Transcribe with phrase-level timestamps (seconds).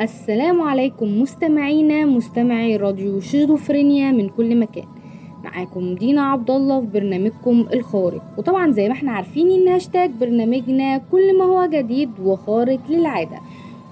[0.00, 4.86] السلام عليكم مستمعينا مستمعي راديو شيزوفرينيا من كل مكان.
[5.44, 8.22] معاكم دينا عبد الله في برنامجكم الخارق.
[8.38, 13.38] وطبعا زي ما إحنا عارفين إن هاشتاج برنامجنا كل ما هو جديد وخارق للعادة.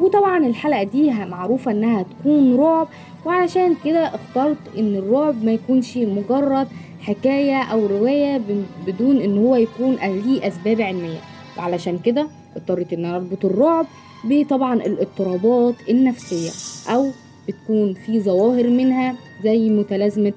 [0.00, 2.88] وطبعا الحلقة دي معروفة إنها تكون رعب
[3.26, 6.68] وعلشان كده اخترت إن الرعب ما يكونش مجرد
[7.00, 8.40] حكاية أو رواية
[8.86, 11.20] بدون إن هو يكون ليه أسباب علمية.
[11.58, 12.26] وعلشان كده
[12.56, 13.86] اضطريت إن أربط الرعب
[14.24, 16.50] بطبعا الاضطرابات النفسية
[16.94, 17.10] أو
[17.48, 20.32] بتكون في ظواهر منها زي متلازمة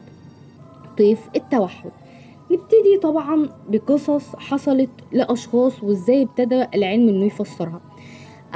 [0.98, 1.92] طيف التوحد.
[2.52, 7.82] نبتدي طبعا بقصص حصلت لأشخاص وإزاي ابتدى العلم إنه يفسرها.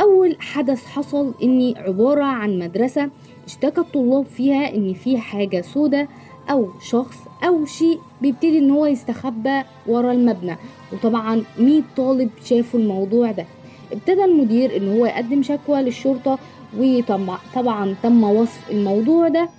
[0.01, 3.09] أول حدث حصل إني عبارة عن مدرسة
[3.45, 6.07] اشتكى الطلاب فيها إن في حاجة سودة
[6.49, 7.17] أو شخص
[7.47, 10.55] أو شيء بيبتدي إن هو يستخبى ورا المبنى.
[10.93, 13.45] وطبعا 100 طالب شافوا الموضوع ده.
[13.91, 16.39] ابتدى المدير إن هو يقدم شكوى للشرطة
[16.77, 19.49] وطبعا تم وصف الموضوع ده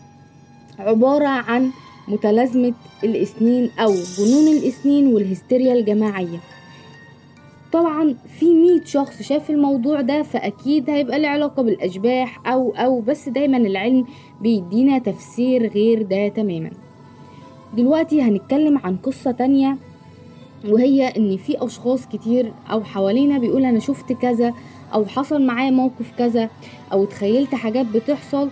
[0.78, 1.70] عبارة عن
[2.08, 2.72] متلازمة
[3.04, 6.38] الإسنين أو جنون الإسنين والهستيريا الجماعية.
[7.72, 13.28] طبعا في مية شخص شاف الموضوع ده فأكيد هيبقى له علاقة بالأشباح أو أو بس
[13.28, 14.06] دايما العلم
[14.40, 16.70] بيدينا تفسير غير ده تماما.
[17.76, 19.76] دلوقتي هنتكلم عن قصة تانية
[20.68, 24.54] وهي إن في أشخاص كتير أو حوالينا بيقول أنا شفت كذا
[24.94, 26.48] أو حصل معايا موقف كذا
[26.92, 28.48] أو تخيلت حاجات بتحصل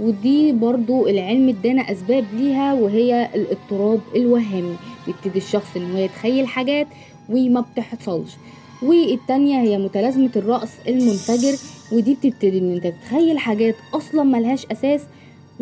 [0.00, 4.76] ودي برضو العلم ادانا أسباب ليها وهي الاضطراب الوهمي.
[5.06, 6.86] بيبتدي الشخص إن هو يتخيل حاجات
[7.28, 8.30] وما بتحصلش.
[8.82, 11.58] والتانية هي متلازمة الرأس المنفجر
[11.92, 15.00] ودي بتبتدي إن أنت تتخيل حاجات أصلا ملهاش أساس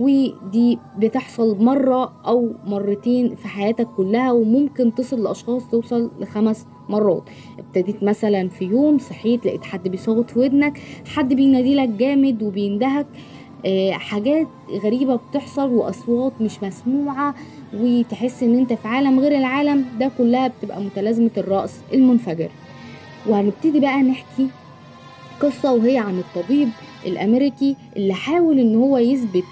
[0.01, 7.23] ودي بتحصل مرة أو مرتين في حياتك كلها وممكن تصل لأشخاص توصل لخمس مرات.
[7.59, 10.79] ابتديت مثلا في يوم صحيت لقيت حد بيصوت في ودنك
[11.15, 13.07] حد بيناديلك جامد وبيندهك
[13.67, 14.47] آه حاجات
[14.85, 17.35] غريبة بتحصل وأصوات مش مسموعة
[17.75, 22.49] وتحس إن أنت في عالم غير العالم ده كلها بتبقى متلازمة الرأس المنفجر.
[23.29, 24.47] وهنبتدي بقى نحكي
[25.43, 26.69] قصة وهي عن الطبيب
[27.07, 29.45] الأمريكي اللي حاول إن هو يثبت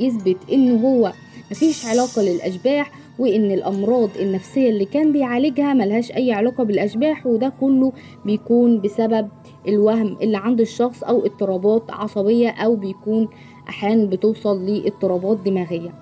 [0.00, 1.12] يثبت ان هو
[1.50, 7.92] مفيش علاقة للأشباح وإن الأمراض النفسية اللي كان بيعالجها ملهاش أي علاقة بالأشباح وده كله
[8.24, 9.28] بيكون بسبب
[9.68, 13.28] الوهم اللي عند الشخص أو اضطرابات عصبية أو بيكون
[13.68, 15.94] أحيانا بتوصل لاضطرابات دماغية.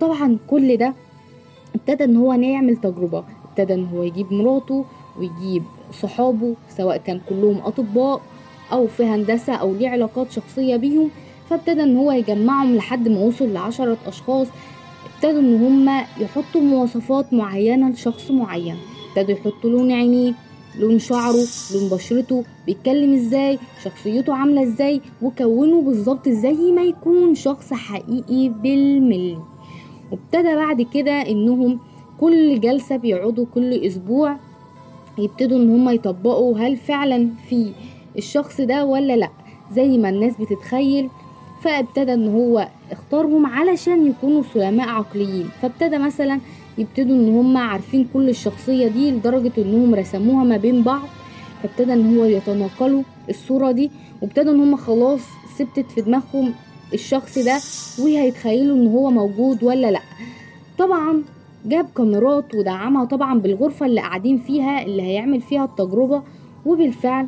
[0.00, 0.94] طبعا كل ده
[1.74, 4.84] ابتدى إن هو يعمل تجربة ابتدى إن هو يجيب مراته
[5.18, 5.62] ويجيب
[6.02, 8.20] صحابه سواء كان كلهم أطباء
[8.72, 11.10] أو في هندسة أو ليه علاقات شخصية بيهم
[11.50, 14.46] فابتدى إن هو يجمعهم لحد ما وصل لعشرة أشخاص.
[15.16, 18.76] ابتدوا إن هم يحطوا مواصفات معينة لشخص معين.
[19.16, 20.32] ابتدوا يحطوا لون عينيه
[20.80, 21.44] لون شعره
[21.74, 29.38] لون بشرته بيتكلم إزاي شخصيته عاملة إزاي وكونوا بالظبط زي ما يكون شخص حقيقي بالملي.
[30.12, 31.78] وابتدى بعد كده إنهم
[32.20, 34.36] كل جلسة بيقعدوا كل أسبوع
[35.18, 37.72] يبتدوا إن هم يطبقوا هل فعلا في
[38.18, 39.28] الشخص ده ولا لأ.
[39.72, 41.08] زي ما الناس بتتخيل
[41.64, 45.48] فابتدى إن هو اختارهم علشان يكونوا سلماء عقليين.
[45.62, 46.40] فابتدى مثلا
[46.78, 51.08] يبتدوا إن هم عارفين كل الشخصية دي لدرجة إنهم رسموها ما بين بعض.
[51.62, 53.90] فابتدى إن هو يتناقلوا الصورة دي
[54.22, 55.20] وابتدى إن هم خلاص
[55.58, 56.54] ثبتت في دماغهم
[56.94, 57.58] الشخص ده
[58.04, 60.00] وهيتخيلوا إن هو موجود ولا لأ.
[60.78, 61.22] طبعا
[61.66, 66.22] جاب كاميرات ودعمها طبعا بالغرفة اللي قاعدين فيها اللي هيعمل فيها التجربة
[66.66, 67.26] وبالفعل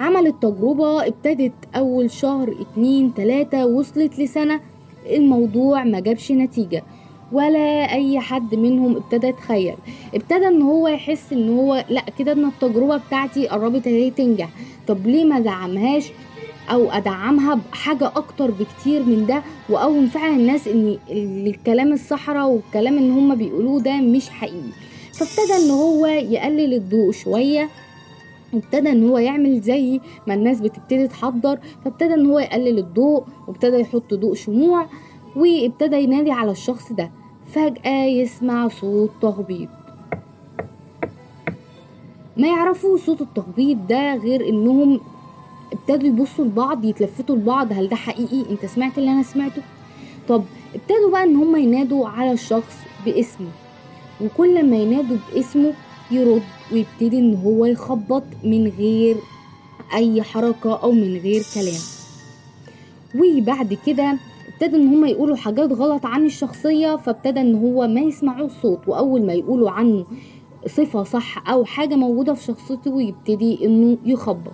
[0.00, 4.60] عمل التجربة ابتدت أول شهر اتنين تلاتة وصلت لسنة
[5.10, 6.82] الموضوع ما جابش نتيجة
[7.32, 9.74] ولا أي حد منهم ابتدى يتخيل.
[10.14, 14.48] ابتدى إن هو يحس إن هو لأ كده إن التجربة بتاعتي قربت اهي تنجح.
[14.88, 16.10] طب ليه ما دعمهاش؟
[16.70, 20.98] أو أدعمها بحاجة أكتر بكتير من ده؟ واقوم فعلا الناس إن
[21.46, 24.72] الكلام الصحراء والكلام ان هم بيقولوه ده مش حقيقي.
[25.14, 27.68] فابتدى إن هو يقلل الضوء شوية
[28.54, 33.76] وابتدى إن هو يعمل زي ما الناس بتبتدي تحضر فابتدى إن هو يقلل الضوء وابتدى
[33.80, 34.86] يحط ضوء شموع
[35.36, 37.10] وابتدى ينادي على الشخص ده.
[37.46, 39.68] فجأة يسمع صوت تخبيط
[42.36, 45.00] ما يعرفوا صوت التخبيط ده غير إنهم
[45.72, 47.72] ابتدوا يبصوا لبعض يتلفتوا لبعض.
[47.72, 49.62] هل ده حقيقي؟ أنت سمعت اللي أنا سمعته؟
[50.28, 50.44] طب
[50.74, 53.48] ابتدوا بقى إن هم ينادوا على الشخص باسمه.
[54.20, 55.72] وكل ما ينادوا باسمه
[56.10, 56.42] يرد
[56.72, 59.16] ويبتدي إن هو يخبط من غير
[59.94, 61.80] أي حركة أو من غير كلام.
[63.14, 64.18] وبعد كده
[64.54, 69.26] ابتدى إن هما يقولوا حاجات غلط عن الشخصية فابتدى إن هو ما يسمعوا الصوت وأول
[69.26, 70.04] ما يقولوا عنه
[70.66, 74.52] صفة صح أو حاجة موجودة في شخصيته يبتدي إنه يخبط.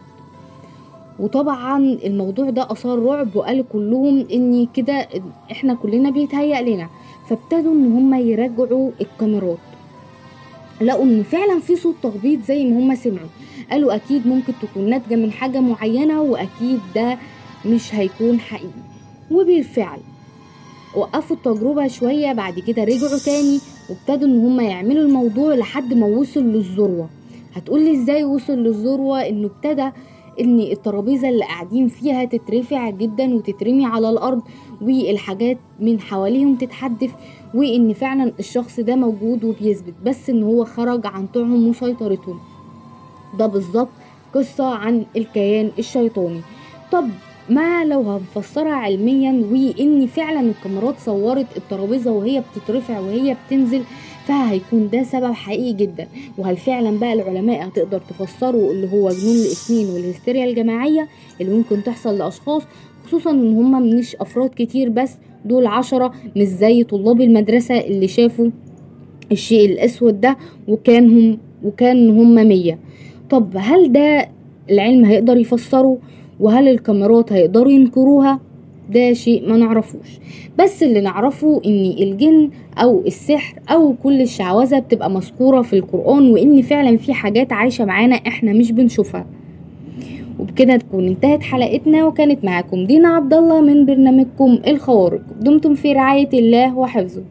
[1.18, 5.08] وطبعا الموضوع ده أثار رعب وقالوا كلهم إن كده
[5.50, 6.88] إحنا كلنا بيتهيأ لنا.
[7.28, 9.58] فابتدوا إن هم يراجعوا الكاميرات.
[10.80, 13.28] لقوا إن فعلا في صوت تخبيط زي ما هم سمعوا.
[13.70, 17.18] قالوا أكيد ممكن تكون ناتجة من حاجة معينة وأكيد ده
[17.66, 18.82] مش هيكون حقيقي.
[19.30, 19.98] وبالفعل
[20.96, 23.58] وقفوا التجربة شوية بعد كده رجعوا تاني
[23.90, 27.08] وابتدوا إن هم يعملوا الموضوع لحد ما وصل للذروة.
[27.56, 29.90] هتقولي إزاي وصل للذروة؟ إنه ابتدى
[30.40, 34.42] إن الترابيزة اللي قاعدين فيها تترفع جدا وتترمي على الأرض
[34.82, 37.10] والحاجات من حواليهم تتحدف
[37.54, 42.38] وإن فعلا الشخص ده موجود وبيثبت بس إن هو خرج عن طوعهم وسيطرتهم.
[43.38, 43.88] ده بالظبط
[44.34, 46.40] قصة عن الكيان الشيطاني.
[46.92, 47.04] طب
[47.48, 53.82] ما لو هنفسرها علميا وإن فعلا الكاميرات صورت الترابيزة وهي بتترفع وهي بتنزل
[54.30, 56.06] فهيكون ده سبب حقيقي جدا.
[56.38, 61.08] وهل فعلا بقى العلماء هتقدر تفسروا اللي هو جنون الإسنين والهستيريا الجماعية
[61.40, 62.62] اللي ممكن تحصل لأشخاص
[63.06, 65.12] خصوصا إن هم مش أفراد كتير بس
[65.44, 68.50] دول عشرة مش زي طلاب المدرسة اللي شافوا
[69.32, 70.36] الشيء الأسود ده
[70.68, 72.78] وكان هم وكان هم مية.
[73.30, 74.28] طب هل ده
[74.70, 75.98] العلم هيقدر يفسره؟
[76.40, 78.40] وهل الكاميرات هيقدروا ينكروها؟
[78.90, 80.18] ده شيء ما نعرفوش.
[80.58, 86.62] بس اللي نعرفه إن الجن أو السحر أو كل الشعوذة بتبقى مذكورة في القرآن وإن
[86.62, 89.26] فعلا في حاجات عايشة معانا إحنا مش بنشوفها.
[90.38, 95.20] وبكده تكون انتهت حلقتنا وكانت معاكم دينا عبد الله من برنامجكم الخوارق.
[95.40, 97.22] دمتم في رعاية الله وحفظه.